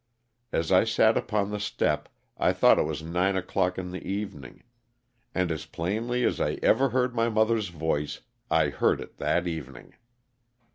As 0.51 0.71
I 0.71 0.83
sat 0.83 1.15
upon 1.15 1.51
the 1.51 1.59
step 1.59 2.09
I 2.35 2.53
thought 2.53 2.79
it 2.79 2.87
was 2.87 3.03
nine 3.03 3.35
o'clock 3.37 3.77
in 3.77 3.91
the 3.91 4.01
evening, 4.03 4.63
and 5.35 5.51
as 5.51 5.67
plainly 5.67 6.23
as 6.23 6.41
I 6.41 6.53
ever 6.63 6.89
heard 6.89 7.13
my 7.13 7.29
mother's 7.29 7.67
voice 7.67 8.21
I 8.49 8.69
heard 8.69 8.99
it 8.99 9.17
that 9.17 9.45
evening. 9.45 9.93